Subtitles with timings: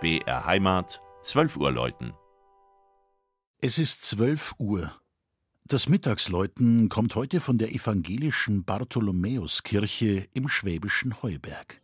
[0.00, 2.12] BR Heimat, 12 Uhr läuten.
[3.60, 4.92] Es ist 12 Uhr.
[5.64, 11.80] Das Mittagsläuten kommt heute von der evangelischen Bartholomäuskirche im schwäbischen Heuberg.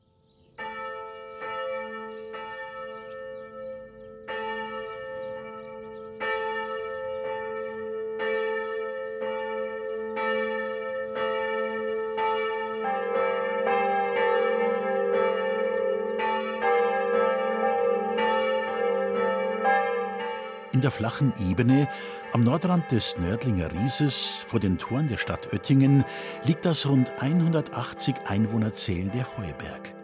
[20.75, 21.89] In der flachen Ebene,
[22.33, 26.05] am Nordrand des Nördlinger Rieses, vor den Toren der Stadt Oettingen,
[26.43, 29.95] liegt das rund 180 Einwohner zählende Heuberg.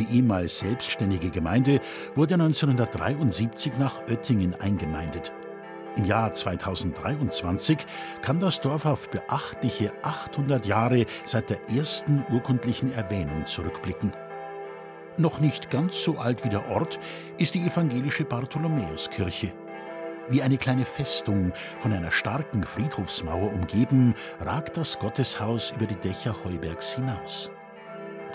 [0.00, 1.80] Die ehemals selbstständige Gemeinde
[2.16, 5.30] wurde 1973 nach Oettingen eingemeindet.
[5.96, 7.78] Im Jahr 2023
[8.20, 14.12] kann das Dorf auf beachtliche 800 Jahre seit der ersten urkundlichen Erwähnung zurückblicken.
[15.18, 16.98] Noch nicht ganz so alt wie der Ort
[17.38, 19.52] ist die evangelische Bartholomäuskirche.
[20.30, 26.36] Wie eine kleine Festung, von einer starken Friedhofsmauer umgeben, ragt das Gotteshaus über die Dächer
[26.44, 27.50] Heubergs hinaus.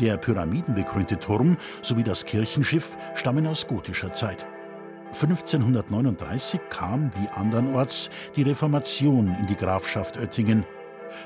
[0.01, 4.45] Der pyramidenbekrönte Turm sowie das Kirchenschiff stammen aus gotischer Zeit.
[5.13, 10.65] 1539 kam, wie andernorts, die Reformation in die Grafschaft Oettingen.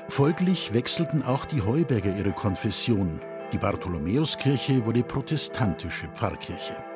[0.08, 3.20] Folglich wechselten auch die Heuberger ihre Konfession.
[3.52, 6.89] Die Bartholomäuskirche wurde protestantische Pfarrkirche.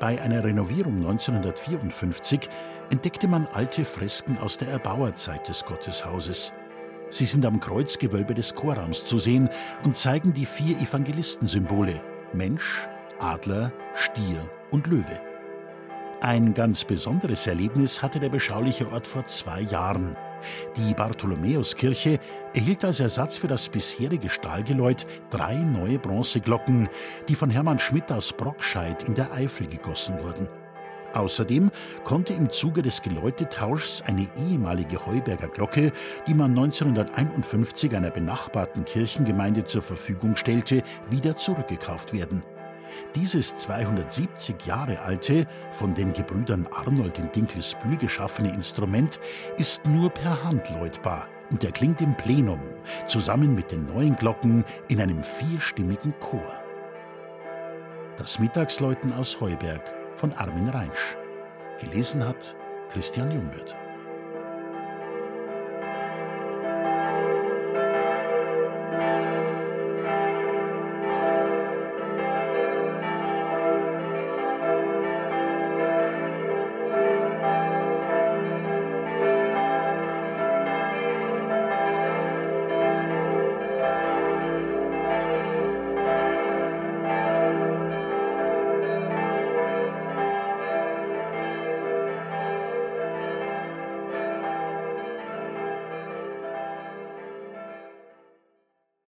[0.00, 2.48] Bei einer Renovierung 1954
[2.88, 6.54] entdeckte man alte Fresken aus der Erbauerzeit des Gotteshauses.
[7.10, 9.50] Sie sind am Kreuzgewölbe des Chorraums zu sehen
[9.84, 12.00] und zeigen die vier Evangelistensymbole
[12.32, 15.20] Mensch, Adler, Stier und Löwe.
[16.22, 20.16] Ein ganz besonderes Erlebnis hatte der beschauliche Ort vor zwei Jahren.
[20.76, 22.18] Die Bartholomäuskirche
[22.54, 26.88] erhielt als Ersatz für das bisherige Stahlgeläut drei neue Bronzeglocken,
[27.28, 30.48] die von Hermann Schmidt aus Brockscheid in der Eifel gegossen wurden.
[31.14, 31.70] Außerdem
[32.04, 35.92] konnte im Zuge des Geläutetauschs eine ehemalige Heuberger Glocke,
[36.26, 42.42] die man 1951 einer benachbarten Kirchengemeinde zur Verfügung stellte, wieder zurückgekauft werden.
[43.14, 49.20] Dieses 270 Jahre alte, von den Gebrüdern Arnold in Dinkelsbühl geschaffene Instrument
[49.58, 52.60] ist nur per Hand läutbar und erklingt im Plenum,
[53.06, 56.62] zusammen mit den neuen Glocken in einem vierstimmigen Chor.
[58.16, 59.82] Das Mittagsläuten aus Heuberg
[60.16, 61.16] von Armin Reinsch.
[61.80, 62.56] Gelesen hat
[62.92, 63.74] Christian Jungwirth.